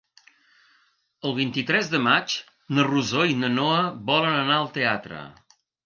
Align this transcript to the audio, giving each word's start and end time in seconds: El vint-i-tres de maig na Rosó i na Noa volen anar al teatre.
El 1.29 1.35
vint-i-tres 1.41 1.91
de 1.93 2.01
maig 2.07 2.39
na 2.79 2.89
Rosó 2.91 3.29
i 3.35 3.39
na 3.45 3.55
Noa 3.61 3.79
volen 4.13 4.43
anar 4.43 4.61
al 4.65 4.71
teatre. 4.81 5.27